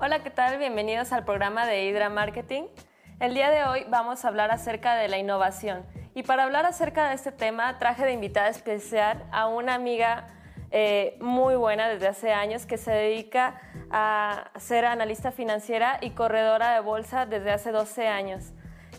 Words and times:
Hola, 0.00 0.24
¿qué 0.24 0.30
tal? 0.30 0.58
Bienvenidos 0.58 1.12
al 1.12 1.24
programa 1.24 1.66
de 1.66 1.84
Hydra 1.84 2.10
Marketing. 2.10 2.64
El 3.20 3.32
día 3.32 3.50
de 3.50 3.64
hoy 3.64 3.86
vamos 3.88 4.24
a 4.24 4.28
hablar 4.28 4.50
acerca 4.50 4.96
de 4.96 5.06
la 5.06 5.18
innovación. 5.18 5.86
Y 6.14 6.24
para 6.24 6.42
hablar 6.42 6.66
acerca 6.66 7.08
de 7.08 7.14
este 7.14 7.30
tema, 7.30 7.78
traje 7.78 8.04
de 8.04 8.12
invitada 8.12 8.48
especial 8.48 9.24
a 9.30 9.46
una 9.46 9.74
amiga 9.74 10.26
eh, 10.72 11.16
muy 11.20 11.54
buena 11.54 11.88
desde 11.88 12.08
hace 12.08 12.32
años 12.32 12.66
que 12.66 12.76
se 12.76 12.90
dedica 12.90 13.60
a 13.90 14.50
ser 14.58 14.84
analista 14.84 15.30
financiera 15.30 15.98
y 16.00 16.10
corredora 16.10 16.74
de 16.74 16.80
bolsa 16.80 17.24
desde 17.24 17.52
hace 17.52 17.70
12 17.70 18.08
años. 18.08 18.52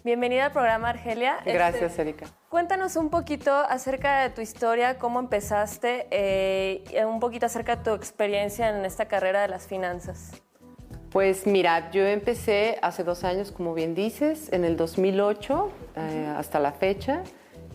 Bienvenida 0.05 0.45
al 0.45 0.51
programa, 0.53 0.89
Argelia. 0.89 1.39
Gracias, 1.45 1.91
este, 1.91 2.03
Erika. 2.03 2.25
Cuéntanos 2.47 2.95
un 2.95 3.09
poquito 3.09 3.53
acerca 3.53 4.21
de 4.21 4.29
tu 4.29 4.39
historia, 4.39 4.97
cómo 4.97 5.19
empezaste, 5.19 6.07
eh, 6.11 7.05
un 7.05 7.19
poquito 7.19 7.47
acerca 7.47 7.75
de 7.75 7.83
tu 7.83 7.91
experiencia 7.91 8.69
en 8.69 8.85
esta 8.85 9.07
carrera 9.09 9.41
de 9.41 9.49
las 9.49 9.67
finanzas. 9.67 10.41
Pues 11.15 11.47
mira, 11.47 11.91
yo 11.91 12.05
empecé 12.05 12.77
hace 12.81 13.05
dos 13.05 13.23
años, 13.23 13.53
como 13.53 13.73
bien 13.73 13.95
dices, 13.95 14.51
en 14.51 14.65
el 14.65 14.75
2008 14.75 15.71
eh, 15.95 16.33
hasta 16.35 16.59
la 16.59 16.73
fecha. 16.73 17.23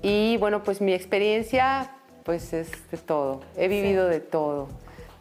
Y 0.03 0.37
bueno, 0.37 0.63
pues 0.63 0.83
mi 0.83 0.93
experiencia 0.93 1.91
pues 2.23 2.53
es 2.53 2.71
de 2.91 2.99
todo. 2.99 3.41
He 3.57 3.69
vivido 3.69 4.09
de 4.09 4.21
todo. 4.21 4.69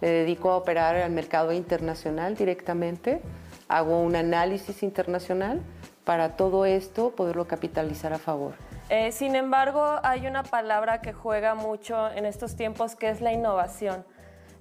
Me 0.02 0.10
dedico 0.10 0.52
a 0.52 0.58
operar 0.58 0.98
al 0.98 1.12
mercado 1.12 1.54
internacional 1.54 2.36
directamente. 2.36 3.22
Hago 3.70 4.02
un 4.02 4.18
análisis 4.18 4.84
internacional 4.84 5.62
para 6.04 6.36
todo 6.36 6.66
esto 6.66 7.12
poderlo 7.12 7.48
capitalizar 7.48 8.12
a 8.12 8.18
favor. 8.18 8.54
Eh, 8.90 9.14
sin 9.14 9.38
embargo, 9.38 10.02
hay 10.04 10.28
una 10.28 10.44
palabra 10.44 11.00
que 11.00 11.14
juega 11.14 11.56
mucho 11.56 12.12
en 12.12 12.26
estos 12.26 12.58
tiempos 12.58 12.98
que 12.98 13.12
es 13.12 13.22
la 13.22 13.32
innovación. 13.32 14.04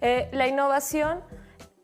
Eh, 0.00 0.28
la 0.30 0.47
innovación, 0.47 1.22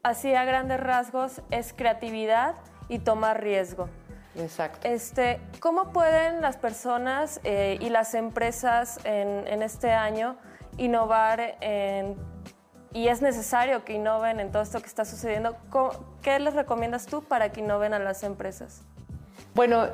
así 0.04 0.32
a 0.34 0.44
grandes 0.44 0.78
rasgos, 0.78 1.42
es 1.50 1.72
creatividad 1.72 2.54
y 2.88 3.00
tomar 3.00 3.42
riesgo. 3.42 3.88
Exacto. 4.36 4.86
Este, 4.86 5.40
¿Cómo 5.60 5.92
pueden 5.92 6.40
las 6.40 6.56
personas 6.56 7.40
eh, 7.42 7.78
y 7.80 7.88
las 7.88 8.14
empresas 8.14 9.00
en, 9.04 9.46
en 9.48 9.62
este 9.62 9.90
año 9.90 10.36
innovar 10.76 11.56
en, 11.60 12.16
y 12.92 13.08
es 13.08 13.22
necesario 13.22 13.84
que 13.84 13.94
innoven 13.94 14.40
en 14.40 14.52
todo 14.52 14.62
esto 14.62 14.80
que 14.80 14.86
está 14.86 15.04
sucediendo? 15.04 15.56
¿Qué 16.22 16.38
les 16.38 16.54
recomiendas 16.54 17.06
tú 17.06 17.22
para 17.24 17.50
que 17.50 17.60
innoven 17.60 17.94
a 17.94 17.98
las 17.98 18.22
empresas? 18.22 18.82
Bueno, 19.54 19.86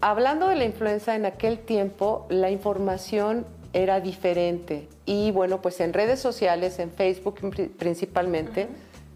hablando 0.00 0.48
de 0.48 0.56
la 0.56 0.64
influenza 0.64 1.14
en 1.14 1.26
aquel 1.26 1.58
tiempo, 1.58 2.26
la 2.30 2.50
información 2.50 3.46
era 3.74 4.00
diferente. 4.00 4.88
Y 5.04 5.30
bueno, 5.30 5.60
pues 5.60 5.80
en 5.80 5.92
redes 5.92 6.20
sociales, 6.20 6.78
en 6.78 6.90
Facebook 6.90 7.40
principalmente, 7.78 8.68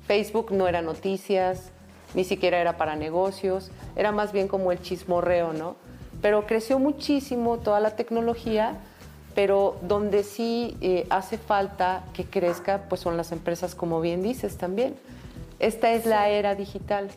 Facebook 0.07 0.53
no 0.53 0.69
era 0.69 0.83
noticias, 0.83 1.73
ni 2.15 2.25
siquiera 2.25 2.59
era 2.59 2.77
para 2.77 2.97
negocios, 2.97 3.71
era 3.97 4.13
más 4.13 4.33
bien 4.33 4.49
como 4.49 4.73
el 4.73 4.81
chismorreo, 4.81 5.53
¿no? 5.53 5.77
Pero 6.23 6.47
creció 6.47 6.79
muchísimo 6.79 7.59
toda 7.59 7.81
la 7.81 7.97
tecnología, 7.97 8.75
pero 9.35 9.77
donde 9.83 10.23
sí 10.23 10.77
eh, 10.81 11.07
hace 11.11 11.37
falta 11.37 12.05
que 12.15 12.25
crezca, 12.25 12.85
pues 12.89 13.01
son 13.01 13.17
las 13.17 13.33
empresas, 13.33 13.75
como 13.75 14.01
bien 14.01 14.23
dices 14.23 14.57
también. 14.57 14.97
Esta 15.59 15.93
es 15.93 16.07
la 16.07 16.29
era 16.29 16.55
digital. 16.55 17.11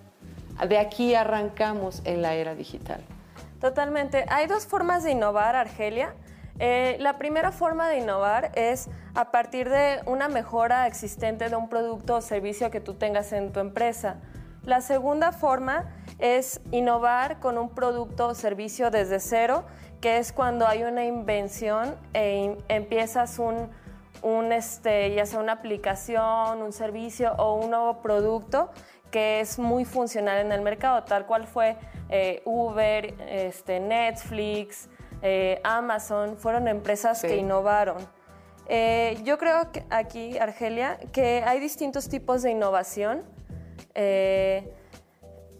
De 0.67 0.77
aquí 0.77 1.15
arrancamos 1.15 2.01
en 2.03 2.21
la 2.21 2.35
era 2.35 2.55
digital. 2.55 2.99
Totalmente. 3.61 4.25
Hay 4.29 4.47
dos 4.47 4.65
formas 4.65 5.03
de 5.03 5.11
innovar, 5.11 5.55
Argelia. 5.55 6.13
Eh, 6.59 6.97
la 6.99 7.17
primera 7.17 7.51
forma 7.51 7.87
de 7.87 7.99
innovar 7.99 8.51
es 8.55 8.89
a 9.15 9.31
partir 9.31 9.69
de 9.69 10.01
una 10.05 10.27
mejora 10.27 10.87
existente 10.87 11.49
de 11.49 11.55
un 11.55 11.69
producto 11.69 12.17
o 12.17 12.21
servicio 12.21 12.69
que 12.69 12.81
tú 12.81 12.95
tengas 12.95 13.31
en 13.31 13.53
tu 13.53 13.61
empresa. 13.61 14.17
La 14.65 14.81
segunda 14.81 15.31
forma 15.31 15.85
es 16.19 16.59
innovar 16.71 17.39
con 17.39 17.57
un 17.57 17.69
producto 17.69 18.27
o 18.27 18.35
servicio 18.35 18.91
desde 18.91 19.21
cero, 19.21 19.63
que 20.01 20.17
es 20.17 20.33
cuando 20.33 20.67
hay 20.67 20.83
una 20.83 21.05
invención 21.05 21.95
e 22.13 22.57
empiezas 22.67 23.39
un, 23.39 23.69
un 24.21 24.51
este, 24.51 25.13
ya 25.15 25.25
sea 25.25 25.39
una 25.39 25.53
aplicación, 25.53 26.61
un 26.61 26.73
servicio 26.73 27.33
o 27.37 27.55
un 27.55 27.69
nuevo 27.69 28.01
producto 28.01 28.69
que 29.11 29.39
es 29.39 29.57
muy 29.57 29.85
funcional 29.85 30.39
en 30.39 30.51
el 30.51 30.61
mercado, 30.61 31.03
tal 31.03 31.25
cual 31.25 31.47
fue 31.47 31.77
eh, 32.09 32.41
Uber, 32.45 33.15
este, 33.27 33.79
Netflix, 33.79 34.89
eh, 35.21 35.59
Amazon, 35.63 36.37
fueron 36.37 36.67
empresas 36.67 37.21
que 37.21 37.37
innovaron. 37.37 37.97
Eh, 38.67 39.19
yo 39.23 39.37
creo 39.37 39.71
que 39.71 39.85
aquí, 39.89 40.37
Argelia, 40.37 40.97
que 41.11 41.43
hay 41.45 41.59
distintos 41.59 42.09
tipos 42.09 42.41
de 42.43 42.51
innovación. 42.51 43.23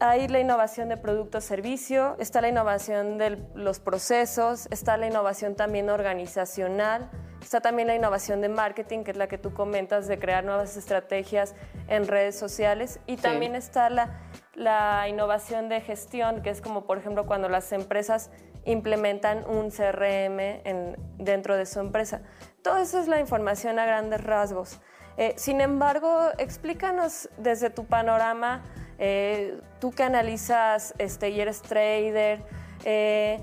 hay 0.01 0.27
la 0.27 0.39
innovación 0.39 0.89
de 0.89 0.97
producto-servicio, 0.97 2.15
está 2.19 2.41
la 2.41 2.49
innovación 2.49 3.17
de 3.17 3.37
los 3.55 3.79
procesos, 3.79 4.67
está 4.71 4.95
la 4.97 5.07
innovación 5.07 5.55
también 5.55 5.89
organizacional, 5.89 7.09
Está 7.41 7.61
también 7.61 7.87
la 7.87 7.95
innovación 7.95 8.41
de 8.41 8.49
marketing, 8.49 9.03
que 9.03 9.11
es 9.11 9.17
la 9.17 9.27
que 9.27 9.37
tú 9.37 9.53
comentas, 9.53 10.07
de 10.07 10.19
crear 10.19 10.43
nuevas 10.43 10.75
estrategias 10.77 11.55
en 11.87 12.07
redes 12.07 12.37
sociales. 12.37 12.99
Y 13.07 13.17
también 13.17 13.55
está 13.55 13.89
la, 13.89 14.19
la 14.55 15.07
innovación 15.07 15.69
de 15.69 15.81
gestión, 15.81 16.41
que 16.41 16.49
es 16.49 16.61
como, 16.61 16.85
por 16.85 16.97
ejemplo, 16.97 17.25
cuando 17.25 17.49
las 17.49 17.71
empresas 17.71 18.29
implementan 18.65 19.45
un 19.47 19.71
CRM 19.71 20.39
en, 20.39 20.97
dentro 21.17 21.57
de 21.57 21.65
su 21.65 21.79
empresa. 21.79 22.21
Todo 22.61 22.77
eso 22.77 22.99
es 22.99 23.07
la 23.07 23.19
información 23.19 23.79
a 23.79 23.85
grandes 23.85 24.23
rasgos. 24.23 24.79
Eh, 25.17 25.33
sin 25.37 25.59
embargo, 25.59 26.29
explícanos 26.37 27.29
desde 27.37 27.69
tu 27.69 27.85
panorama, 27.85 28.63
eh, 28.99 29.57
tú 29.79 29.91
que 29.91 30.03
analizas 30.03 30.93
este, 30.97 31.29
y 31.29 31.39
eres 31.39 31.61
trader, 31.61 32.43
eh, 32.83 33.39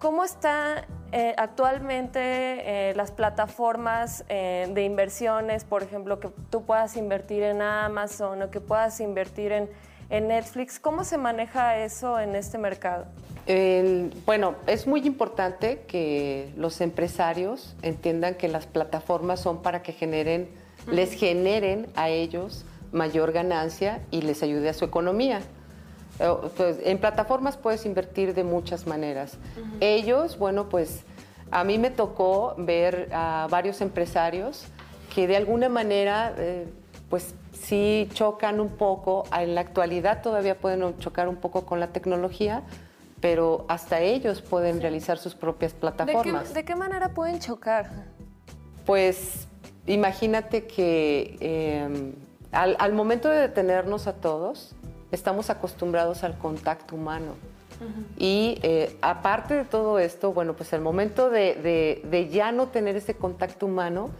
¿cómo 0.00 0.24
está 0.24 0.84
eh, 1.12 1.32
actualmente 1.38 2.92
las 2.96 3.12
plataformas 3.12 4.24
de 4.28 4.82
inversiones, 4.82 5.64
por 5.64 5.84
ejemplo, 5.84 6.18
que 6.18 6.28
tú 6.50 6.66
puedas 6.66 6.96
invertir 6.96 7.44
en 7.44 7.62
Amazon 7.62 8.42
o 8.42 8.50
que 8.50 8.60
puedas 8.60 9.00
invertir 9.00 9.52
en 9.52 10.28
Netflix, 10.28 10.80
¿cómo 10.80 11.04
se 11.04 11.16
maneja 11.16 11.78
eso 11.78 12.18
en 12.18 12.34
este 12.34 12.58
mercado? 12.58 13.06
Bueno, 14.24 14.56
es 14.66 14.86
muy 14.86 15.00
importante 15.06 15.84
que 15.86 16.52
los 16.56 16.80
empresarios 16.80 17.76
entiendan 17.82 18.34
que 18.34 18.48
las 18.48 18.66
plataformas 18.66 19.40
son 19.40 19.62
para 19.62 19.82
que 19.82 19.92
generen, 19.92 20.48
les 20.90 21.12
generen 21.12 21.86
a 21.94 22.08
ellos 22.08 22.64
mayor 22.92 23.32
ganancia 23.32 24.00
y 24.10 24.22
les 24.22 24.42
ayude 24.42 24.68
a 24.68 24.74
su 24.74 24.84
economía. 24.84 25.40
Pues, 26.56 26.78
en 26.82 26.98
plataformas 26.98 27.56
puedes 27.56 27.84
invertir 27.86 28.34
de 28.34 28.42
muchas 28.42 28.86
maneras. 28.86 29.36
Ellos, 29.80 30.38
bueno, 30.38 30.68
pues 30.68 31.02
a 31.50 31.62
mí 31.62 31.78
me 31.78 31.90
tocó 31.90 32.54
ver 32.58 33.08
a 33.12 33.46
varios 33.50 33.80
empresarios 33.80 34.64
que 35.14 35.26
de 35.26 35.36
alguna 35.36 35.68
manera, 35.68 36.34
eh, 36.36 36.66
pues 37.08 37.34
sí 37.52 38.08
chocan 38.12 38.60
un 38.60 38.70
poco, 38.70 39.24
en 39.38 39.54
la 39.54 39.60
actualidad 39.60 40.22
todavía 40.22 40.58
pueden 40.58 40.98
chocar 40.98 41.28
un 41.28 41.36
poco 41.36 41.64
con 41.64 41.80
la 41.80 41.88
tecnología, 41.88 42.62
pero 43.20 43.64
hasta 43.68 44.00
ellos 44.00 44.42
pueden 44.42 44.80
realizar 44.80 45.18
sus 45.18 45.34
propias 45.34 45.72
plataformas. 45.72 46.52
¿De 46.54 46.64
qué, 46.64 46.76
manera 46.76 47.10
pueden 47.14 47.40
chocar? 47.40 47.90
Pues 48.84 49.48
imagínate 49.86 50.66
que 50.66 51.36
em, 51.40 52.12
al 52.52 52.92
momento 52.92 53.28
de 53.28 53.40
detenernos 53.40 54.06
a 54.06 54.14
todos, 54.14 54.74
estamos 55.10 55.50
acostumbrados 55.50 56.24
al 56.24 56.38
contacto 56.38 56.94
humano. 56.94 57.34
Y 58.16 58.58
eh, 58.62 58.96
aparte 59.02 59.54
de 59.54 59.64
todo 59.64 59.98
esto, 59.98 60.32
bueno, 60.32 60.54
pues 60.54 60.72
el 60.72 60.80
momento 60.80 61.28
de, 61.28 62.28
ya 62.32 62.50
no 62.50 62.68
tener 62.68 62.96
ese 62.96 63.14
contacto 63.14 63.66
humano 63.66 64.10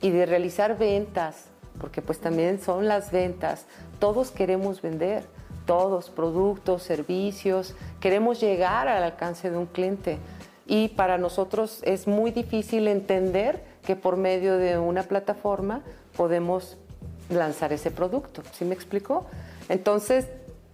y 0.00 0.10
de 0.10 0.26
realizar 0.26 0.76
ventas, 0.76 1.46
porque 1.80 2.02
pues 2.02 2.18
también 2.18 2.60
son 2.60 2.88
las 2.88 3.12
ventas, 3.12 3.66
todos 4.00 4.32
queremos 4.32 4.82
vender, 4.82 5.24
todos, 5.66 6.10
productos, 6.10 6.82
servicios, 6.82 7.74
queremos 8.00 8.40
llegar 8.40 8.88
al 8.88 9.02
alcance 9.02 9.50
de 9.50 9.56
un 9.56 9.66
cliente. 9.66 10.18
Y 10.66 10.88
para 10.88 11.18
nosotros 11.18 11.80
es 11.84 12.06
muy 12.06 12.30
difícil 12.30 12.88
entender 12.88 13.62
que 13.84 13.96
por 13.96 14.16
medio 14.16 14.56
de 14.56 14.78
una 14.78 15.02
plataforma 15.02 15.82
podemos 16.16 16.78
lanzar 17.28 17.72
ese 17.72 17.90
producto. 17.90 18.42
¿Sí 18.52 18.64
me 18.64 18.74
explicó? 18.74 19.26
Entonces, 19.68 20.26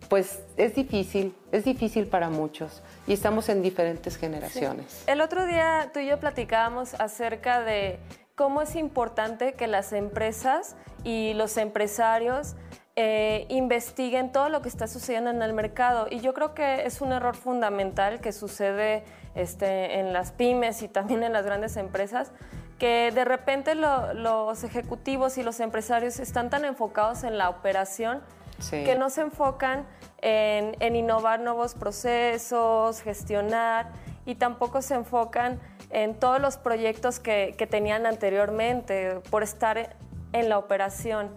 pues 0.09 0.41
es 0.57 0.75
difícil, 0.75 1.35
es 1.53 1.65
difícil 1.65 2.07
para 2.07 2.31
muchos 2.31 2.83
y 3.07 3.13
estamos 3.13 3.49
en 3.49 3.63
diferentes 3.63 4.17
generaciones. 4.17 5.05
El 5.07 5.21
otro 5.21 5.47
día 5.47 5.91
tú 5.93 6.01
y 6.01 6.09
yo 6.09 6.19
platicábamos 6.19 6.95
acerca 6.95 7.61
de 7.61 8.01
cómo 8.35 8.61
es 8.63 8.75
importante 8.75 9.53
que 9.53 9.69
las 9.69 9.93
empresas 9.93 10.75
y 11.05 11.35
los 11.35 11.57
empresarios 11.57 12.57
eh, 12.97 13.47
investiguen 13.49 14.33
todo 14.33 14.49
lo 14.49 14.63
que 14.63 14.69
está 14.69 14.87
sucediendo 14.87 15.31
en 15.31 15.43
el 15.43 15.53
mercado. 15.53 16.07
Y 16.11 16.21
yo 16.21 16.35
creo 16.35 16.55
que 16.55 16.87
es 16.87 17.01
un 17.01 17.13
error 17.13 17.37
fundamental 17.37 18.21
que 18.21 18.33
sucede 18.33 19.05
este, 19.35 20.01
en 20.01 20.13
las 20.13 20.33
pymes 20.33 20.83
y 20.83 20.89
también 20.89 21.23
en 21.23 21.33
las 21.33 21.45
grandes 21.45 21.77
empresas, 21.77 22.33
que 22.79 23.13
de 23.15 23.25
repente 23.25 23.75
los 23.75 24.65
ejecutivos 24.65 25.39
y 25.39 25.43
los 25.43 25.61
empresarios 25.61 26.19
están 26.19 26.51
tan 26.51 26.65
enfocados 26.65 27.25
en 27.25 27.39
la 27.39 27.51
operación 27.51 28.23
que 28.69 28.95
no 28.97 29.11
se 29.11 29.23
enfocan 29.23 29.87
en, 30.19 30.95
innovar 30.95 31.41
nuevos 31.41 31.75
procesos, 31.75 33.01
gestionar 33.01 33.91
y 34.27 34.35
tampoco 34.35 34.83
se 34.83 34.95
enfocan 34.95 35.61
en 35.91 36.15
todos 36.15 36.41
los 36.41 36.57
proyectos 36.57 37.21
que, 37.21 37.55
tenían 37.71 38.07
anteriormente 38.07 39.21
por 39.31 39.43
estar 39.43 39.97
en 40.33 40.49
la 40.49 40.59
operación. 40.59 41.31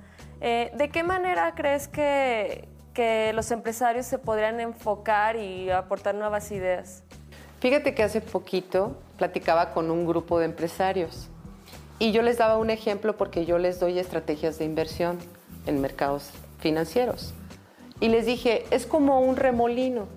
Eh, 0.46 0.72
¿De 0.76 0.90
qué 0.90 1.04
manera 1.04 1.56
crees 1.56 1.88
que, 1.88 2.68
que 2.94 3.32
los 3.32 3.50
empresarios 3.52 4.06
se 4.06 4.20
podrían 4.20 4.60
enfocar 4.60 5.38
y 5.38 5.70
aportar 5.70 6.16
nuevas 6.16 6.52
ideas? 6.52 7.02
Fíjate 7.62 7.96
que 7.96 8.04
hace 8.04 8.20
poquito 8.20 8.98
platicaba 9.18 9.72
con 9.72 9.90
un 9.90 10.06
grupo 10.06 10.40
de 10.40 10.46
empresarios 10.46 11.30
y 11.98 12.12
yo 12.12 12.22
les 12.22 12.40
daba 12.40 12.58
un 12.58 12.70
ejemplo 12.70 13.16
porque 13.16 13.46
yo 13.46 13.58
les 13.58 13.80
doy 13.80 13.98
estrategias 13.98 14.60
de 14.60 14.66
inversión 14.66 15.18
en 15.66 15.80
mercados 15.80 16.32
financieros. 16.60 17.34
Y 18.02 18.10
les 18.10 18.26
dije, 18.26 18.66
es 18.70 18.86
como 18.86 19.22
un 19.22 19.38
remolino. 19.38 20.08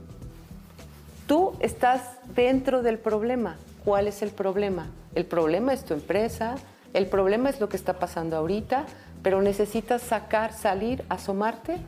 Tú 1.29 1.53
estás 1.61 2.03
dentro 2.35 2.83
del 2.83 2.99
problema. 2.99 3.59
¿Cuál 3.85 4.09
es 4.09 4.23
el 4.23 4.31
problema? 4.31 4.91
El 5.15 5.25
problema 5.25 5.73
es 5.73 5.85
tu 5.85 5.95
empresa, 5.95 6.57
el 6.95 7.07
problema 7.07 7.49
es 7.49 7.61
lo 7.61 7.69
que 7.69 7.77
está 7.77 8.01
pasando 8.01 8.37
ahorita, 8.37 8.87
pero 9.27 9.43
necesitas 9.43 10.03
sacar, 10.03 10.53
salir, 10.53 11.05
asomarte 11.09 11.79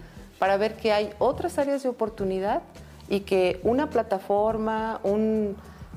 para 0.40 0.56
ver 0.56 0.74
que 0.74 0.90
hay 0.90 1.10
otras 1.20 1.56
áreas 1.56 1.84
de 1.84 1.88
oportunidad 1.88 2.62
y 3.08 3.20
que 3.20 3.60
una 3.62 3.90
plataforma, 3.90 5.00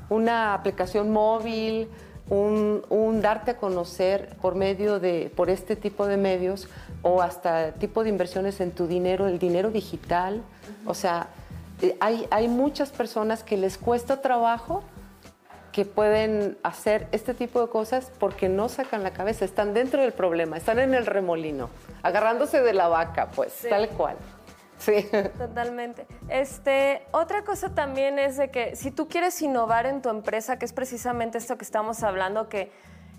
una 0.08 0.54
aplicación 0.54 1.10
móvil, 1.10 1.88
un, 2.30 3.20
darte 3.24 3.50
a 3.50 3.58
conocer 3.58 4.38
por 4.40 4.54
medio 4.54 5.00
de, 5.00 5.32
por 5.36 5.50
este 5.50 5.76
tipo 5.76 6.06
de 6.06 6.18
medios 6.18 6.70
o 7.02 7.24
hasta 7.24 7.72
tipo 7.72 8.04
de 8.04 8.12
inversiones 8.12 8.62
en 8.62 8.70
tu 8.70 8.86
dinero, 8.86 9.26
el 9.26 9.40
dinero 9.40 9.72
digital. 9.72 10.44
O 10.86 10.94
sea, 10.94 11.30
eh, 11.82 11.98
hay, 12.00 12.28
hay 12.30 12.50
muchas 12.50 12.92
personas 12.92 13.42
que 13.42 13.58
les 13.58 13.80
cuesta 13.80 14.22
trabajo 14.22 14.84
que 15.72 15.86
pueden 15.86 16.58
hacer 16.64 17.08
este 17.12 17.34
tipo 17.34 17.62
de 17.62 17.70
cosas 17.70 18.12
porque 18.20 18.50
no 18.50 18.70
sacan 18.70 19.04
la 19.04 19.12
cabeza, 19.12 19.46
están 19.46 19.74
dentro 19.74 20.02
del 20.02 20.12
problema, 20.12 20.58
están 20.58 20.80
en 20.80 20.94
el 20.94 21.06
remolino, 21.06 21.70
agarrándose 22.04 22.62
de 22.62 22.74
la 22.74 22.88
vaca, 22.88 23.30
pues, 23.36 23.66
tal 23.70 23.90
cual. 23.90 24.18
Sí. 24.78 25.08
Totalmente. 25.38 26.08
Este, 26.28 27.04
otra 27.12 27.44
cosa 27.44 27.76
también 27.76 28.18
es 28.18 28.38
de 28.38 28.50
que 28.50 28.76
si 28.76 28.90
tú 28.90 29.08
quieres 29.08 29.40
innovar 29.42 29.86
en 29.86 30.02
tu 30.02 30.10
empresa, 30.10 30.58
que 30.58 30.66
es 30.66 30.74
precisamente 30.74 31.38
esto 31.38 31.58
que 31.58 31.64
estamos 31.64 32.02
hablando, 32.02 32.50
que 32.50 32.72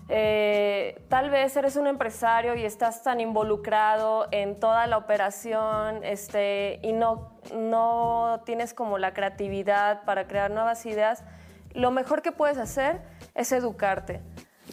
eh, 0.09 1.01
tal 1.09 1.31
vez 1.31 1.57
eres 1.57 1.77
un 1.77 1.87
empresario 1.87 2.57
y 2.57 2.65
estás 2.65 3.03
tan 3.05 3.21
involucrado 3.21 4.27
en 4.33 4.59
toda 4.59 4.87
la 4.89 4.99
operación 4.99 6.03
este, 6.03 6.81
y 6.83 6.93
no, 6.93 7.31
no 7.55 8.43
tienes 8.45 8.75
como 8.75 8.99
la 8.99 9.15
creatividad 9.15 10.05
para 10.05 10.27
crear 10.27 10.51
nuevas 10.51 10.85
ideas, 10.85 11.23
lo 11.75 11.91
mejor 11.91 12.23
que 12.23 12.33
puedes 12.33 12.59
hacer 12.59 13.01
es 13.35 13.53
educarte. 13.53 14.21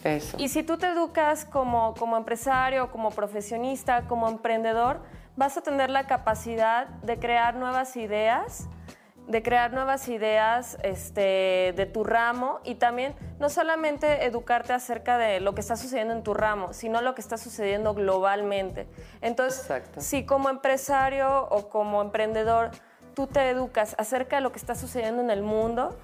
Eso. 0.04 0.36
Y 0.38 0.48
si 0.48 0.62
tú 0.62 0.78
te 0.78 0.86
educas 0.86 1.44
como, 1.44 1.94
como 1.94 2.16
empresario, 2.16 2.90
como 2.90 3.10
profesionista, 3.10 4.06
como 4.06 4.28
emprendedor, 4.28 5.00
vas 5.36 5.56
a 5.56 5.62
tener 5.62 5.90
la 5.90 6.06
capacidad 6.06 6.86
de 6.86 7.18
crear 7.18 7.54
nuevas 7.54 7.96
ideas, 7.96 8.68
de 9.26 9.42
crear 9.42 9.72
nuevas 9.72 10.08
ideas 10.08 10.76
este, 10.82 11.72
de 11.76 11.86
tu 11.86 12.02
ramo 12.02 12.60
y 12.64 12.74
también 12.74 13.14
no 13.38 13.48
solamente 13.48 14.24
educarte 14.24 14.72
acerca 14.72 15.18
de 15.18 15.40
lo 15.40 15.54
que 15.54 15.60
está 15.60 15.76
sucediendo 15.76 16.14
en 16.14 16.22
tu 16.22 16.34
ramo, 16.34 16.72
sino 16.72 17.00
lo 17.00 17.14
que 17.14 17.20
está 17.20 17.36
sucediendo 17.36 17.94
globalmente. 17.94 18.88
Entonces, 19.20 19.82
si 19.98 20.24
como 20.24 20.48
empresario 20.48 21.46
o 21.48 21.68
como 21.68 22.02
emprendedor 22.02 22.70
tú 23.14 23.26
te 23.26 23.50
educas 23.50 23.94
acerca 23.98 24.36
de 24.36 24.42
lo 24.42 24.52
que 24.52 24.58
está 24.58 24.74
sucediendo 24.74 25.22
en 25.22 25.30
el 25.30 25.42
mundo, 25.42 25.96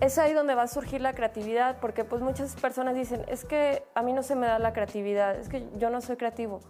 es 0.00 0.18
ahí 0.18 0.32
donde 0.32 0.54
va 0.54 0.62
a 0.62 0.68
surgir 0.68 1.00
la 1.00 1.12
creatividad, 1.12 1.78
porque 1.80 2.04
pues 2.04 2.22
muchas 2.22 2.54
personas 2.56 2.94
dicen, 2.94 3.24
es 3.28 3.44
que 3.44 3.84
a 3.94 4.02
mí 4.02 4.12
no 4.12 4.22
se 4.22 4.34
me 4.34 4.46
da 4.46 4.58
la 4.58 4.72
creatividad, 4.72 5.36
es 5.36 5.48
que 5.48 5.68
yo 5.76 5.90
no 5.90 6.00
soy 6.00 6.16
creativo 6.16 6.60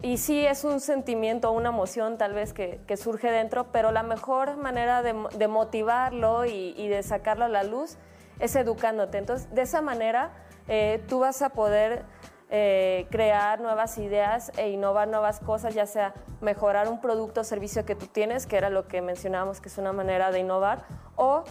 y 0.00 0.18
sí 0.18 0.46
es 0.46 0.62
un 0.62 0.80
sentimiento, 0.80 1.50
una 1.50 1.70
emoción 1.70 2.18
tal 2.18 2.32
vez 2.32 2.52
que, 2.52 2.96
surge 2.96 3.30
dentro, 3.30 3.72
pero 3.72 3.90
la 3.90 4.04
mejor 4.04 4.56
manera 4.56 5.02
de, 5.02 5.48
motivarlo 5.48 6.44
y, 6.46 6.88
de 6.88 7.02
sacarlo 7.02 7.44
a 7.44 7.48
la 7.48 7.64
luz 7.64 7.96
es 8.38 8.54
educándote. 8.54 9.18
Entonces, 9.18 9.52
de 9.52 9.62
esa 9.62 9.82
manera 9.82 10.30
eh, 10.68 11.02
tú 11.08 11.20
vas 11.20 11.42
a 11.42 11.50
poder 11.50 12.04
eh, 12.48 13.08
crear 13.10 13.60
nuevas 13.60 13.98
ideas 13.98 14.52
e 14.56 14.70
innovar 14.70 15.08
nuevas 15.08 15.40
cosas, 15.40 15.74
ya 15.74 15.86
sea 15.86 16.14
mejorar 16.40 16.88
un 16.88 17.00
producto 17.00 17.40
o 17.40 17.44
servicio 17.44 17.84
que 17.84 17.96
tú 17.96 18.06
tienes, 18.06 18.46
que 18.46 18.56
era 18.56 18.70
lo 18.70 18.86
que 18.86 19.02
mencionábamos 19.02 19.60
que 19.60 19.68
es 19.68 19.78
una 19.78 19.92
manera 19.92 20.30
de 20.30 20.38
innovar, 20.38 20.84
o 21.16 21.42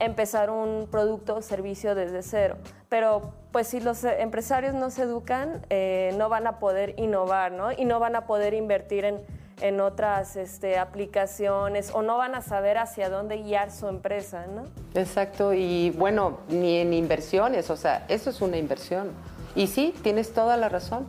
empezar 0.00 0.50
un 0.50 0.88
producto 0.90 1.36
o 1.36 1.42
servicio 1.42 1.94
desde 1.94 2.22
cero. 2.22 2.56
Pero 2.88 3.32
pues 3.52 3.68
si 3.68 3.80
los 3.80 4.02
empresarios 4.04 4.74
no 4.74 4.90
se 4.90 5.02
educan, 5.02 5.64
eh, 5.70 6.12
no 6.16 6.28
van 6.28 6.46
a 6.46 6.58
poder 6.58 6.94
innovar, 6.98 7.52
¿no? 7.52 7.70
Y 7.72 7.84
no 7.84 8.00
van 8.00 8.16
a 8.16 8.26
poder 8.26 8.54
invertir 8.54 9.04
en, 9.04 9.20
en 9.60 9.80
otras 9.80 10.36
este, 10.36 10.78
aplicaciones 10.78 11.90
o 11.92 12.02
no 12.02 12.16
van 12.16 12.34
a 12.34 12.42
saber 12.42 12.78
hacia 12.78 13.10
dónde 13.10 13.38
guiar 13.42 13.70
su 13.70 13.88
empresa, 13.88 14.46
¿no? 14.46 14.64
Exacto, 14.94 15.52
y 15.52 15.90
bueno, 15.90 16.38
ni 16.48 16.78
en 16.78 16.92
inversiones, 16.92 17.70
o 17.70 17.76
sea, 17.76 18.04
eso 18.08 18.30
es 18.30 18.40
una 18.40 18.56
inversión. 18.56 19.10
Y 19.54 19.66
sí, 19.66 19.94
tienes 20.02 20.32
toda 20.32 20.56
la 20.56 20.68
razón. 20.68 21.06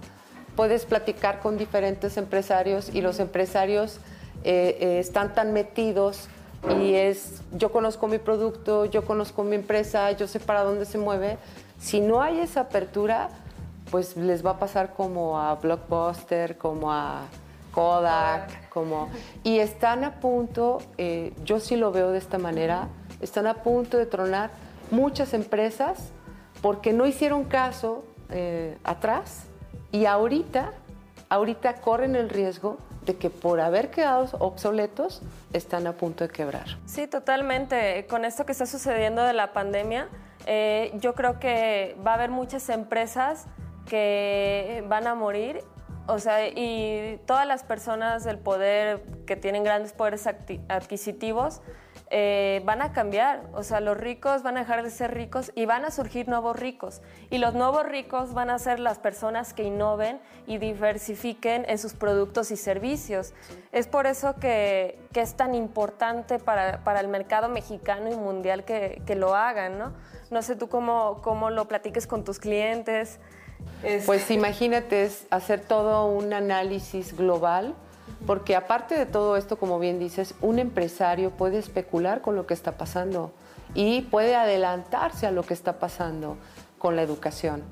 Puedes 0.55 0.85
platicar 0.85 1.39
con 1.39 1.57
diferentes 1.57 2.17
empresarios 2.17 2.93
y 2.93 3.01
los 3.01 3.19
empresarios 3.19 3.99
eh, 4.43 4.77
eh, 4.79 4.99
están 4.99 5.33
tan 5.33 5.53
metidos 5.53 6.27
y 6.69 6.93
es, 6.93 7.41
yo 7.51 7.71
conozco 7.71 8.07
mi 8.07 8.19
producto, 8.19 8.85
yo 8.85 9.03
conozco 9.03 9.43
mi 9.43 9.55
empresa, 9.55 10.11
yo 10.11 10.27
sé 10.27 10.39
para 10.39 10.63
dónde 10.63 10.85
se 10.85 10.97
mueve. 10.97 11.37
Si 11.79 11.99
no 11.99 12.21
hay 12.21 12.39
esa 12.39 12.61
apertura, 12.61 13.29
pues 13.89 14.15
les 14.15 14.45
va 14.45 14.51
a 14.51 14.59
pasar 14.59 14.93
como 14.93 15.39
a 15.39 15.55
Blockbuster, 15.55 16.57
como 16.57 16.91
a 16.91 17.23
Kodak, 17.73 18.69
como... 18.69 19.09
Y 19.43 19.59
están 19.59 20.03
a 20.03 20.19
punto, 20.19 20.79
eh, 20.97 21.33
yo 21.43 21.59
sí 21.59 21.75
lo 21.75 21.91
veo 21.91 22.11
de 22.11 22.19
esta 22.19 22.37
manera, 22.37 22.89
están 23.21 23.47
a 23.47 23.55
punto 23.55 23.97
de 23.97 24.05
tronar 24.05 24.51
muchas 24.91 25.33
empresas 25.33 26.09
porque 26.61 26.93
no 26.93 27.05
hicieron 27.05 27.45
caso 27.45 28.03
eh, 28.29 28.77
atrás 28.83 29.45
y 29.91 30.05
ahorita, 30.05 30.73
ahorita 31.29 31.81
corren 31.81 32.15
el 32.15 32.29
riesgo 32.29 32.77
de 33.05 33.17
que 33.17 33.29
por 33.29 33.59
haber 33.59 33.89
quedado 33.89 34.27
obsoletos 34.39 35.21
están 35.53 35.87
a 35.87 35.93
punto 35.93 36.23
de 36.23 36.29
quebrar. 36.29 36.65
Sí, 36.85 37.07
totalmente. 37.07 38.05
Con 38.07 38.25
esto 38.25 38.45
que 38.45 38.51
está 38.51 38.65
sucediendo 38.65 39.23
de 39.23 39.33
la 39.33 39.53
pandemia, 39.53 40.07
eh, 40.45 40.91
yo 40.95 41.13
creo 41.13 41.39
que 41.39 41.95
va 42.05 42.11
a 42.11 42.13
haber 42.15 42.29
muchas 42.29 42.69
empresas 42.69 43.45
que 43.87 44.83
van 44.87 45.07
a 45.07 45.15
morir. 45.15 45.63
O 46.07 46.19
sea, 46.19 46.47
y 46.47 47.19
todas 47.25 47.47
las 47.47 47.63
personas 47.63 48.23
del 48.23 48.37
poder 48.37 49.03
que 49.25 49.35
tienen 49.35 49.63
grandes 49.63 49.93
poderes 49.93 50.27
adquisitivos 50.67 51.61
eh, 52.13 52.61
van 52.65 52.81
a 52.81 52.91
cambiar. 52.91 53.41
O 53.53 53.63
sea, 53.63 53.79
los 53.79 53.97
ricos 53.97 54.43
van 54.43 54.57
a 54.57 54.59
dejar 54.59 54.83
de 54.83 54.91
ser 54.91 55.13
ricos 55.13 55.53
y 55.55 55.65
van 55.65 55.85
a 55.85 55.91
surgir 55.91 56.27
nuevos 56.27 56.59
ricos. 56.59 57.01
Y 57.29 57.37
los 57.37 57.53
nuevos 57.53 57.85
ricos 57.85 58.33
van 58.33 58.49
a 58.49 58.59
ser 58.59 58.81
las 58.81 58.99
personas 58.99 59.53
que 59.53 59.63
innoven 59.63 60.19
y 60.45 60.57
diversifiquen 60.57 61.63
en 61.69 61.77
sus 61.77 61.93
productos 61.93 62.51
y 62.51 62.57
servicios. 62.57 63.33
Es 63.71 63.87
por 63.87 64.07
eso 64.07 64.35
que, 64.35 64.99
es 65.15 65.35
tan 65.35 65.55
importante 65.55 66.37
para, 66.37 66.99
el 66.99 67.07
mercado 67.07 67.47
mexicano 67.47 68.11
y 68.11 68.15
mundial 68.17 68.65
que, 68.65 69.15
lo 69.15 69.33
hagan, 69.33 69.79
¿no? 69.79 69.93
No 70.31 70.41
sé 70.41 70.57
tú 70.57 70.67
cómo, 70.67 71.21
cómo 71.21 71.49
lo 71.49 71.69
platiques 71.69 72.07
con 72.07 72.25
tus 72.25 72.39
clientes. 72.39 73.19
Pues 74.05 74.29
imagínate 74.31 75.09
hacer 75.29 75.61
todo 75.61 76.07
un 76.07 76.33
análisis 76.33 77.15
global 77.15 77.73
porque 78.25 78.55
aparte 78.55 78.97
de 78.97 79.05
todo 79.05 79.37
esto, 79.37 79.57
como 79.57 79.79
bien 79.79 79.99
dices, 79.99 80.35
un 80.41 80.59
empresario 80.59 81.31
puede 81.31 81.57
especular 81.57 82.21
con 82.21 82.35
lo 82.35 82.45
que 82.45 82.53
está 82.53 82.73
pasando 82.73 83.31
y 83.73 84.01
puede 84.03 84.35
adelantarse 84.35 85.27
a 85.27 85.31
lo 85.31 85.43
que 85.43 85.53
está 85.53 85.79
pasando 85.79 86.37
con 86.77 86.95
la 86.95 87.01
educación. 87.01 87.63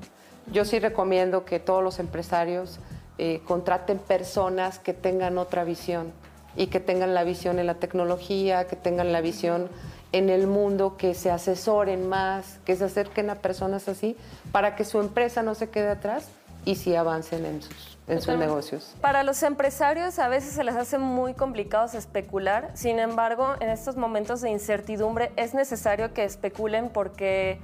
Yo 0.52 0.64
sí 0.64 0.78
recomiendo 0.78 1.44
que 1.44 1.60
todos 1.60 1.82
los 1.82 1.98
empresarios 1.98 2.80
eh, 3.18 3.42
contraten 3.46 3.98
personas 3.98 4.78
que 4.78 4.94
tengan 4.94 5.38
otra 5.38 5.64
visión 5.64 6.12
y 6.56 6.68
que 6.68 6.80
tengan 6.80 7.14
la 7.14 7.22
visión 7.22 7.58
en 7.58 7.66
la 7.66 7.74
tecnología, 7.74 8.66
que 8.66 8.76
tengan 8.76 9.12
la 9.12 9.20
visión 9.20 9.68
en 10.12 10.28
el 10.28 10.46
mundo, 10.46 10.96
que 10.96 11.14
se 11.14 11.30
asesoren 11.30 12.08
más, 12.08 12.58
que 12.64 12.74
se 12.74 12.84
acerquen 12.84 13.30
a 13.30 13.36
personas 13.36 13.88
así, 13.88 14.16
para 14.50 14.74
que 14.74 14.84
su 14.84 15.00
empresa 15.00 15.42
no 15.42 15.54
se 15.54 15.68
quede 15.70 15.90
atrás 15.90 16.28
y 16.64 16.74
sí 16.74 16.96
avancen 16.96 17.46
en 17.46 17.62
sus 17.62 17.98
en 18.06 18.20
sus 18.20 18.36
negocios. 18.36 18.96
Para 19.00 19.22
los 19.22 19.42
empresarios 19.42 20.18
a 20.18 20.28
veces 20.28 20.52
se 20.52 20.64
les 20.64 20.76
hace 20.76 20.98
muy 20.98 21.34
complicado 21.34 21.86
especular, 21.96 22.70
sin 22.74 22.98
embargo, 22.98 23.54
en 23.60 23.70
estos 23.70 23.96
momentos 23.96 24.40
de 24.40 24.50
incertidumbre 24.50 25.32
es 25.36 25.54
necesario 25.54 26.12
que 26.12 26.24
especulen 26.24 26.90
porque 26.90 27.60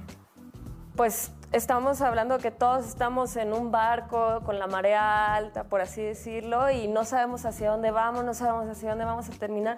pues 0.95 1.31
estamos 1.51 2.01
hablando 2.01 2.39
que 2.39 2.51
todos 2.51 2.87
estamos 2.87 3.35
en 3.35 3.53
un 3.53 3.71
barco 3.71 4.41
con 4.43 4.59
la 4.59 4.67
marea 4.67 5.35
alta, 5.35 5.65
por 5.65 5.81
así 5.81 6.01
decirlo, 6.01 6.69
y 6.71 6.87
no 6.87 7.05
sabemos 7.05 7.45
hacia 7.45 7.69
dónde 7.69 7.91
vamos, 7.91 8.25
no 8.25 8.33
sabemos 8.33 8.67
hacia 8.67 8.89
dónde 8.89 9.05
vamos 9.05 9.29
a 9.29 9.31
terminar. 9.33 9.77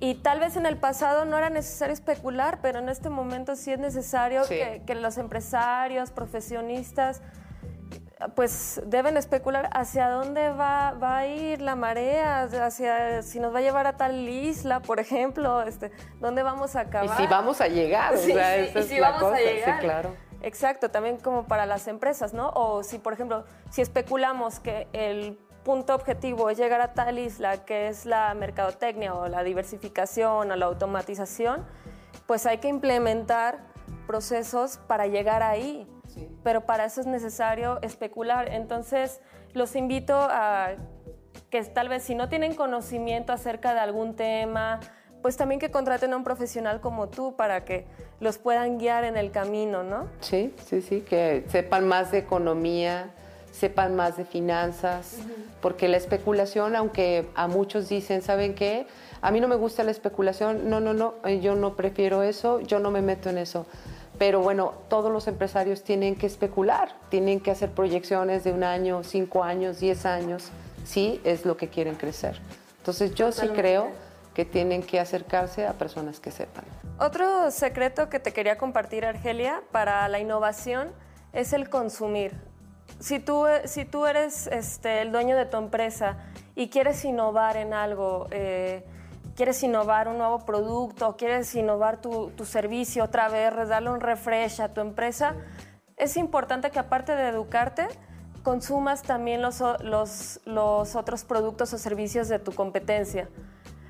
Y 0.00 0.16
tal 0.16 0.40
vez 0.40 0.56
en 0.56 0.66
el 0.66 0.76
pasado 0.76 1.24
no 1.24 1.38
era 1.38 1.50
necesario 1.50 1.94
especular, 1.94 2.58
pero 2.60 2.78
en 2.78 2.88
este 2.88 3.08
momento 3.08 3.54
sí 3.54 3.72
es 3.72 3.78
necesario 3.78 4.42
que, 4.46 4.82
que, 4.86 4.94
los 4.94 5.18
empresarios, 5.18 6.10
profesionistas, 6.10 7.22
pues 8.34 8.80
deben 8.86 9.16
especular 9.16 9.68
hacia 9.72 10.08
dónde 10.08 10.50
va, 10.50 10.92
va, 10.92 11.18
a 11.18 11.26
ir 11.26 11.60
la 11.60 11.76
marea, 11.76 12.42
hacia 12.42 13.22
si 13.22 13.40
nos 13.40 13.54
va 13.54 13.58
a 13.58 13.62
llevar 13.62 13.86
a 13.86 13.96
tal 13.96 14.28
isla, 14.28 14.80
por 14.80 15.00
ejemplo, 15.00 15.62
este, 15.62 15.90
dónde 16.20 16.42
vamos 16.42 16.76
a 16.76 16.80
acabar. 16.80 17.18
Y 17.18 17.22
si 17.22 17.26
vamos 17.26 17.60
a 17.60 17.68
llegar, 17.68 18.16
sí, 18.16 18.32
sí, 18.32 18.78
y 18.78 18.82
si 18.82 19.00
vamos 19.00 19.32
a 19.32 19.36
llegar. 19.38 19.80
Sí, 19.80 19.80
claro. 19.80 20.16
Exacto, 20.42 20.90
también 20.90 21.16
como 21.16 21.44
para 21.46 21.64
las 21.64 21.88
empresas, 21.88 22.34
¿no? 22.34 22.50
O 22.50 22.82
si, 22.82 22.98
por 22.98 23.14
ejemplo, 23.14 23.44
si 23.70 23.80
especulamos 23.80 24.60
que 24.60 24.88
el 24.92 25.38
punto 25.64 25.94
objetivo 25.94 26.50
es 26.50 26.58
llegar 26.58 26.82
a 26.82 26.92
tal 26.92 27.18
isla 27.18 27.64
que 27.64 27.88
es 27.88 28.04
la 28.04 28.34
mercadotecnia 28.34 29.14
o 29.14 29.26
la 29.28 29.42
diversificación 29.42 30.50
o 30.50 30.56
la 30.56 30.66
automatización, 30.66 31.64
pues 32.26 32.44
hay 32.44 32.58
que 32.58 32.68
implementar 32.68 33.60
procesos 34.06 34.78
para 34.86 35.06
llegar 35.06 35.42
ahí. 35.42 35.88
Pero 36.42 36.66
para 36.66 36.84
eso 36.84 37.00
es 37.00 37.06
necesario 37.06 37.80
especular. 37.82 38.48
Entonces, 38.48 39.20
los 39.52 39.76
invito 39.76 40.14
a 40.16 40.74
que 41.50 41.62
tal 41.64 41.88
vez 41.88 42.02
si 42.02 42.14
no 42.14 42.28
tienen 42.28 42.54
conocimiento 42.54 43.32
acerca 43.32 43.74
de 43.74 43.80
algún 43.80 44.14
tema, 44.16 44.80
pues 45.22 45.36
también 45.36 45.58
que 45.58 45.70
contraten 45.70 46.12
a 46.12 46.16
un 46.16 46.24
profesional 46.24 46.80
como 46.80 47.08
tú 47.08 47.34
para 47.34 47.64
que 47.64 47.86
los 48.20 48.38
puedan 48.38 48.78
guiar 48.78 49.04
en 49.04 49.16
el 49.16 49.30
camino, 49.30 49.82
¿no? 49.82 50.08
Sí, 50.20 50.54
sí, 50.66 50.82
sí, 50.82 51.00
que 51.00 51.44
sepan 51.48 51.88
más 51.88 52.10
de 52.10 52.18
economía, 52.18 53.10
sepan 53.50 53.96
más 53.96 54.16
de 54.16 54.24
finanzas, 54.24 55.16
porque 55.62 55.88
la 55.88 55.96
especulación, 55.96 56.76
aunque 56.76 57.28
a 57.36 57.46
muchos 57.46 57.88
dicen, 57.88 58.20
¿saben 58.20 58.54
qué? 58.54 58.86
A 59.22 59.30
mí 59.30 59.40
no 59.40 59.48
me 59.48 59.56
gusta 59.56 59.84
la 59.84 59.92
especulación, 59.92 60.68
no, 60.68 60.80
no, 60.80 60.92
no, 60.92 61.14
eh, 61.24 61.40
yo 61.40 61.54
no 61.54 61.74
prefiero 61.74 62.22
eso, 62.22 62.60
yo 62.60 62.78
no 62.78 62.90
me 62.90 63.00
meto 63.00 63.30
en 63.30 63.38
eso. 63.38 63.64
Pero 64.18 64.40
bueno, 64.40 64.74
todos 64.88 65.10
los 65.10 65.26
empresarios 65.26 65.82
tienen 65.82 66.14
que 66.14 66.26
especular, 66.26 66.94
tienen 67.08 67.40
que 67.40 67.50
hacer 67.50 67.70
proyecciones 67.70 68.44
de 68.44 68.52
un 68.52 68.62
año, 68.62 69.02
cinco 69.02 69.42
años, 69.42 69.80
diez 69.80 70.06
años, 70.06 70.50
si 70.84 71.20
es 71.24 71.44
lo 71.44 71.56
que 71.56 71.68
quieren 71.68 71.96
crecer. 71.96 72.40
Entonces 72.78 73.14
yo 73.14 73.32
sí 73.32 73.48
creo 73.48 73.88
que 74.34 74.44
tienen 74.44 74.82
que 74.82 75.00
acercarse 75.00 75.66
a 75.66 75.72
personas 75.72 76.20
que 76.20 76.30
sepan. 76.30 76.64
Otro 76.98 77.50
secreto 77.50 78.08
que 78.08 78.20
te 78.20 78.32
quería 78.32 78.58
compartir, 78.58 79.04
Argelia, 79.04 79.62
para 79.72 80.06
la 80.08 80.18
innovación 80.18 80.92
es 81.32 81.52
el 81.52 81.68
consumir. 81.68 82.32
Si 83.00 83.18
tú, 83.18 83.44
si 83.64 83.84
tú 83.84 84.06
eres 84.06 84.46
este, 84.48 85.02
el 85.02 85.12
dueño 85.12 85.36
de 85.36 85.46
tu 85.46 85.56
empresa 85.56 86.18
y 86.54 86.68
quieres 86.68 87.04
innovar 87.04 87.56
en 87.56 87.72
algo, 87.72 88.28
eh, 88.30 88.84
quieres 89.34 89.62
innovar 89.62 90.08
un 90.08 90.18
nuevo 90.18 90.44
producto, 90.44 91.16
quieres 91.16 91.54
innovar 91.54 92.00
tu, 92.00 92.30
tu, 92.30 92.44
servicio 92.44 93.04
otra 93.04 93.28
vez, 93.28 93.68
darle 93.68 93.90
un 93.90 94.00
refresh 94.00 94.60
a 94.60 94.72
tu 94.72 94.80
empresa, 94.80 95.34
es 95.96 96.16
importante 96.16 96.70
que 96.70 96.78
aparte 96.78 97.14
de 97.14 97.28
educarte, 97.28 97.86
consumas 98.42 99.02
también 99.02 99.42
los, 99.42 99.62
los, 99.82 100.40
los 100.44 100.96
otros 100.96 101.24
productos 101.24 101.72
o 101.72 101.78
servicios 101.78 102.28
de 102.28 102.38
tu 102.38 102.52
competencia. 102.52 103.28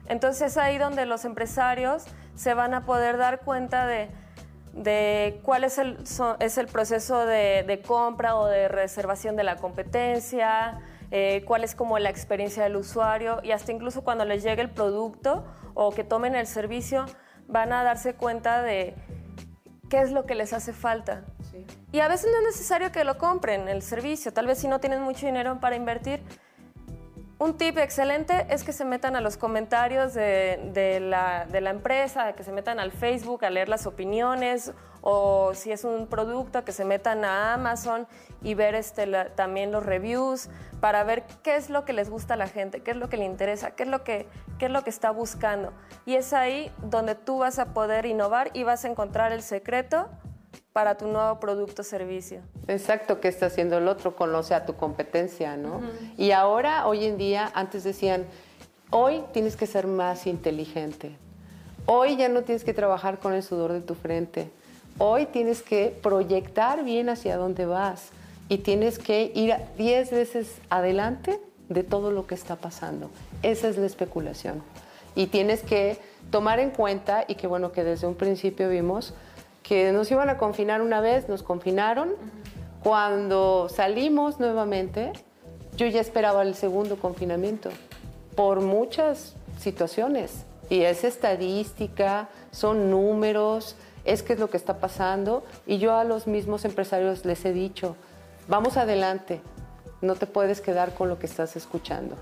Entonces 0.07 0.53
es 0.53 0.57
ahí 0.57 0.79
donde 0.79 1.07
los 1.07 1.25
empresarios 1.25 2.05
se 2.35 2.55
van 2.55 2.75
a 2.75 2.85
poder 2.85 3.17
dar 3.17 3.41
cuenta 3.41 3.87
de, 3.87 5.41
cuál 5.43 5.65
es 5.65 5.79
el, 5.79 5.99
es 6.41 6.59
el 6.59 6.67
proceso 6.67 7.25
de, 7.27 7.83
compra 7.87 8.37
o 8.37 8.47
de 8.47 8.69
reservación 8.69 9.37
de 9.37 9.45
la 9.45 9.57
competencia, 9.57 10.81
eh, 11.11 11.43
cuál 11.47 11.65
es 11.65 11.75
como 11.75 11.99
la 11.99 12.11
experiencia 12.11 12.63
del 12.63 12.77
usuario 12.77 13.41
y 13.43 13.53
hasta 13.53 13.73
incluso 13.73 14.03
cuando 14.03 14.25
les 14.25 14.43
llegue 14.43 14.63
el 14.63 14.71
producto 14.71 15.45
o 15.75 15.91
que 15.91 16.05
tomen 16.05 16.35
el 16.35 16.47
servicio 16.47 17.07
van 17.47 17.73
a 17.73 17.83
darse 17.83 18.15
cuenta 18.15 18.63
de 18.63 18.95
qué 19.89 20.01
es 20.01 20.13
lo 20.13 20.27
que 20.27 20.35
les 20.35 20.53
hace 20.53 20.73
falta. 20.73 21.25
Y 21.93 22.01
a 22.01 22.09
veces 22.09 22.31
no 22.33 22.39
es 22.39 22.45
necesario 22.57 22.91
que 22.91 23.05
lo 23.05 23.19
compren 23.19 23.69
el 23.69 23.83
servicio, 23.83 24.33
tal 24.33 24.47
vez 24.47 24.59
si 24.59 24.67
no 24.67 24.81
tienen 24.81 25.03
mucho 25.03 25.27
dinero 25.27 25.61
para 25.61 25.77
invertir, 25.77 26.23
un 27.39 27.57
tip 27.57 27.79
excelente 27.79 28.47
es 28.49 28.63
que 28.63 28.73
se 28.73 28.85
metan 28.85 29.17
a 29.17 29.21
los 29.21 29.37
comentarios 29.37 30.15
de, 30.15 30.99
la, 31.01 31.47
empresa, 31.71 32.33
que 32.35 32.45
se 32.45 32.53
metan 32.53 32.79
al 32.79 32.93
Facebook 32.93 33.45
a 33.45 33.51
leer 33.51 33.69
las 33.69 33.87
opiniones 33.87 34.73
o 35.01 35.53
si 35.55 35.73
es 35.73 35.85
un 35.85 36.07
producto 36.07 36.65
que 36.65 36.73
se 36.73 36.85
metan 36.85 37.25
a 37.25 37.55
Amazon 37.55 38.07
y 38.43 38.55
ver 38.55 38.75
este, 38.75 39.07
también 39.35 39.73
los 39.73 39.85
reviews 39.85 40.49
para 40.81 41.03
ver 41.05 41.25
qué 41.43 41.57
es 41.57 41.71
lo 41.71 41.85
que 41.85 41.93
les 41.93 42.09
gusta 42.09 42.35
a 42.35 42.37
la 42.37 42.47
gente, 42.47 42.81
qué 42.81 42.93
es 42.93 42.97
lo 42.97 43.09
que 43.09 43.17
le 43.17 43.25
interesa, 43.25 43.73
qué 43.73 43.83
es 43.83 43.89
lo 43.89 44.05
que, 44.05 44.29
qué 44.59 44.67
es 44.67 44.71
lo 44.71 44.83
que 44.85 44.91
está 44.91 45.11
buscando. 45.11 45.73
Y 46.07 46.15
es 46.15 46.33
ahí 46.33 46.71
donde 46.79 47.15
tú 47.15 47.39
vas 47.39 47.59
a 47.59 47.75
poder 47.75 48.07
innovar 48.07 48.51
y 48.55 48.63
vas 48.63 48.85
a 48.85 48.89
encontrar 48.89 49.33
el 49.33 49.43
secreto 49.43 50.09
para 50.75 50.97
tu 50.97 51.07
nuevo 51.07 51.39
producto 51.39 51.83
o 51.83 51.85
servicio. 51.85 52.41
Exacto, 52.67 53.21
¿qué 53.21 53.29
está 53.29 53.47
haciendo 53.47 53.79
el 53.79 53.87
otro? 53.87 54.17
Conoce 54.17 54.55
a 54.55 54.67
tu 54.67 54.75
competencia, 54.75 55.57
¿no? 55.57 55.81
Y 56.19 56.33
ahora, 56.33 56.89
hoy 56.89 57.05
en 57.05 57.17
día, 57.17 57.49
antes 57.55 57.85
decían, 57.85 58.25
hoy 58.91 59.23
tienes 59.33 59.55
que 59.55 59.69
ser 59.69 59.87
más 59.87 60.27
inteligente. 60.27 61.17
Hoy 61.87 62.17
ya 62.17 62.29
no 62.29 62.43
tienes 62.43 62.65
que 62.65 62.75
trabajar 62.75 63.21
con 63.21 63.35
el 63.35 63.45
sudor 63.45 63.73
de 63.73 63.83
tu 63.83 63.95
frente. 63.95 64.51
Hoy 64.99 65.27
tienes 65.27 65.63
que 65.63 65.97
proyectar 66.03 66.83
bien 66.83 67.09
hacia 67.09 67.37
dónde 67.37 67.67
vas 67.67 68.09
y 68.49 68.59
tienes 68.59 68.99
que 68.99 69.31
ir 69.33 69.55
10 69.79 70.11
veces 70.11 70.57
adelante 70.71 71.41
de 71.69 71.85
todo 71.85 72.11
lo 72.11 72.27
que 72.27 72.35
está 72.35 72.57
pasando. 72.57 73.11
Esa 73.45 73.69
es 73.69 73.79
la 73.79 73.87
especulación. 73.87 74.61
Y 75.15 75.29
tienes 75.29 75.63
que 75.63 75.99
tomar 76.33 76.59
en 76.59 76.71
cuenta, 76.71 77.25
y 77.29 77.37
que 77.37 77.47
bueno, 77.47 77.71
que 77.71 77.85
desde 77.85 78.09
un 78.09 78.17
principio 78.17 78.69
vimos, 78.69 79.15
que 79.65 79.91
nos 79.93 80.11
iban 80.13 80.29
a 80.29 80.39
confinar 80.39 80.83
una 80.83 81.01
vez, 81.01 81.29
nos 81.29 81.43
confinaron. 81.43 82.11
Cuando 82.85 83.69
salimos 83.71 84.39
nuevamente, 84.39 85.13
yo 85.77 85.87
ya 85.87 86.01
esperaba 86.01 86.43
el 86.43 86.55
segundo 86.55 86.97
confinamiento 86.97 87.71
por 88.37 88.61
muchas 88.61 89.35
situaciones. 89.59 90.45
Y 90.69 90.83
es 90.83 91.03
estadística, 91.03 92.29
son 92.51 92.91
números, 92.91 93.77
es 94.05 94.23
que 94.23 94.35
es 94.35 94.39
lo 94.39 94.51
que 94.51 94.59
está 94.59 94.79
pasando. 94.79 95.43
Y 95.67 95.79
yo 95.79 95.97
a 95.97 96.05
los 96.05 96.27
mismos 96.27 96.67
empresarios 96.67 97.25
les 97.25 97.45
he 97.47 97.53
dicho, 97.53 97.97
vamos 98.49 98.77
adelante, 98.77 99.41
no 100.03 100.15
te 100.15 100.27
puedes 100.27 100.61
quedar 100.61 100.95
con 100.95 101.09
lo 101.09 101.19
que 101.19 101.27
estás 101.27 101.57
escuchando. 101.57 102.17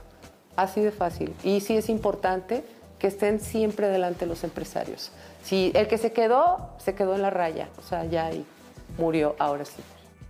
Así 0.55 0.81
de 0.81 0.93
fácil. 0.93 1.35
Y 1.43 1.61
sí 1.61 1.77
es 1.77 1.89
importante 1.89 2.65
que 3.03 3.09
estén 3.09 3.41
siempre 3.41 3.89
delante 3.89 4.27
los 4.27 4.45
empresarios. 4.45 5.11
Si 5.43 5.73
el 5.75 5.89
que 5.89 5.99
se 5.99 6.13
quedó, 6.13 6.71
se 6.79 6.95
quedó 6.95 7.17
en 7.17 7.23
la 7.23 7.31
raya, 7.31 7.69
o 7.77 7.83
sea, 7.83 8.05
ya 8.05 8.27
ahí 8.27 8.47
murió, 8.97 9.35
ahora 9.41 9.65
sí. 9.65 9.83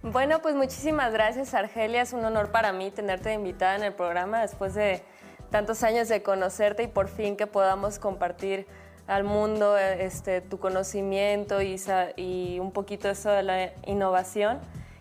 Bueno, 0.03 0.41
pues 0.41 0.55
muchísimas 0.55 1.13
gracias, 1.13 1.53
Argelia. 1.53 2.01
Es 2.01 2.15
un 2.15 2.25
honor 2.25 2.51
para 2.51 2.73
mí 2.73 2.91
tenerte 2.91 3.35
invitada 3.35 3.77
en 3.77 3.83
el 3.83 3.93
programa 3.93 4.41
después 4.41 4.73
de 4.73 5.03
tantos 5.51 5.83
años 5.83 6.09
de 6.09 6.23
conocerte 6.23 6.85
y 6.85 6.87
por 6.87 7.09
fin 7.09 7.37
que 7.37 7.47
podamos 7.47 7.99
compartir 7.99 8.67
al 9.07 9.25
mundo 9.25 9.77
este, 9.77 10.41
tu 10.41 10.59
conocimiento 10.59 11.61
y, 11.61 11.77
y 12.17 12.59
un 12.59 12.73
poquito 12.73 13.11
eso 13.11 13.29
de 13.29 13.43
la 13.43 13.73
innovación. 13.85 14.61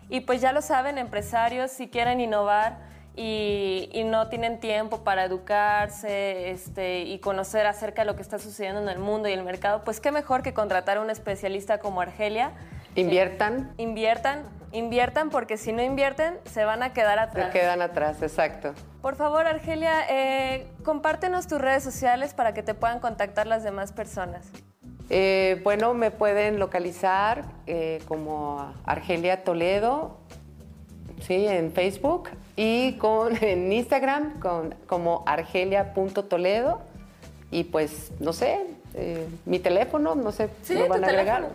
Y 0.09 0.19
pues 0.19 0.41
ya 0.41 0.51
lo 0.51 0.61
saben, 0.61 0.97
empresarios, 0.97 1.71
si 1.71 1.87
quieren 1.87 2.19
innovar, 2.19 2.90
y, 3.15 4.03
no 4.05 4.27
tienen 4.27 4.59
tiempo 4.59 5.03
para 5.03 5.25
educarse 5.25 6.51
este, 6.51 7.01
y 7.01 7.19
conocer 7.19 7.65
acerca 7.65 8.01
de 8.01 8.05
lo 8.05 8.15
que 8.15 8.21
está 8.21 8.39
sucediendo 8.39 8.81
en 8.81 8.89
el 8.89 8.99
mundo 8.99 9.27
y 9.29 9.33
el 9.33 9.43
mercado, 9.43 9.83
pues 9.83 9.99
qué 9.99 10.11
mejor 10.11 10.43
que 10.43 10.53
contratar 10.53 10.97
a 10.97 11.01
un 11.01 11.09
especialista 11.09 11.79
como 11.79 12.01
Argelia. 12.01 12.51
Inviertan. 12.95 13.73
Eh, 13.77 13.83
inviertan, 13.83 14.43
inviertan 14.71 15.29
porque 15.29 15.57
si 15.57 15.71
no 15.71 15.81
invierten 15.81 16.39
se 16.45 16.65
van 16.65 16.83
a 16.83 16.93
quedar 16.93 17.19
atrás. 17.19 17.53
Se 17.53 17.59
quedan 17.59 17.81
atrás, 17.81 18.21
exacto. 18.21 18.73
Por 19.01 19.15
favor, 19.15 19.45
Argelia, 19.47 20.05
eh, 20.09 20.67
compártenos 20.83 21.47
tus 21.47 21.59
redes 21.59 21.83
sociales 21.83 22.33
para 22.33 22.53
que 22.53 22.63
te 22.63 22.73
puedan 22.73 22.99
contactar 22.99 23.47
las 23.47 23.63
demás 23.63 23.91
personas. 23.91 24.49
Eh, 25.09 25.59
bueno, 25.63 25.93
me 25.93 26.11
pueden 26.11 26.59
localizar 26.59 27.43
como 28.07 28.73
Argelia 28.85 29.43
Toledo, 29.43 30.17
sí, 31.19 31.47
en 31.47 31.71
Facebook 31.73 32.29
y 32.55 32.93
con, 32.93 33.35
en 33.43 33.71
Instagram 33.71 34.39
con, 34.39 34.75
como 34.87 35.23
argelia.toledo. 35.25 36.81
Y 37.49 37.65
pues, 37.65 38.11
no 38.19 38.31
sé, 38.31 38.65
eh, 38.93 39.27
mi 39.45 39.59
teléfono, 39.59 40.15
no 40.15 40.31
sé, 40.31 40.49
si 40.61 40.75
lo 40.75 40.87
van 40.87 41.03
a 41.03 41.07
agregar. 41.07 41.49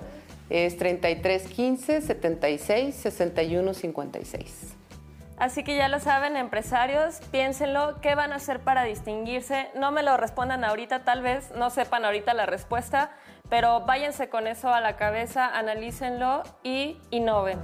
Es 0.50 0.76
3315 0.76 2.02
76 2.02 2.94
61 2.94 3.74
56. 3.74 4.76
Así 5.38 5.64
que 5.64 5.76
ya 5.76 5.88
lo 5.88 6.00
saben, 6.00 6.34
empresarios, 6.36 7.20
piénsenlo, 7.30 8.00
¿qué 8.00 8.14
van 8.14 8.32
a 8.32 8.36
hacer 8.36 8.60
para 8.60 8.84
distinguirse? 8.84 9.68
No 9.74 9.90
me 9.90 10.02
lo 10.02 10.16
respondan 10.16 10.64
ahorita, 10.64 11.04
tal 11.04 11.20
vez 11.20 11.50
no 11.54 11.68
sepan 11.68 12.06
ahorita 12.06 12.32
la 12.32 12.46
respuesta, 12.46 13.10
pero 13.50 13.82
váyanse 13.82 14.30
con 14.30 14.46
eso 14.46 14.72
a 14.72 14.80
la 14.80 14.96
cabeza, 14.96 15.46
analícenlo 15.46 16.42
y 16.62 16.96
innoven. 17.10 17.58